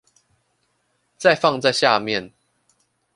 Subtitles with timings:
[1.15, 2.33] 再放在下面